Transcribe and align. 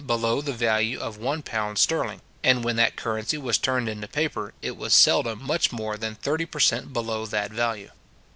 below 0.07 0.41
the 0.41 0.51
value 0.51 0.97
of 0.97 1.19
£1 1.19 1.77
sterling; 1.77 2.21
and 2.43 2.63
when 2.63 2.75
that 2.75 2.95
currency 2.95 3.37
was 3.37 3.59
turned 3.59 3.87
into 3.87 4.07
paper, 4.07 4.51
it 4.59 4.75
was 4.75 4.95
seldom 4.95 5.39
much 5.43 5.71
more 5.71 5.95
than 5.95 6.15
thirty 6.15 6.47
per 6.47 6.59
cent. 6.59 6.91
below 6.91 7.23
that 7.27 7.51
value. 7.51 7.91